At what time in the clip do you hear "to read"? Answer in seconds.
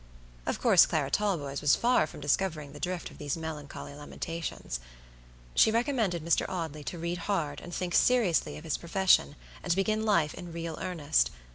6.85-7.19